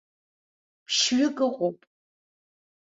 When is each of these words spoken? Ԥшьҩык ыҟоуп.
Ԥшьҩык 0.85 1.37
ыҟоуп. 1.47 1.79